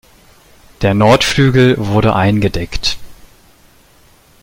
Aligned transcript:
Der 0.81 0.95
Nordflügel 0.95 1.75
wurde 1.77 2.15
eingedeckt. 2.15 2.97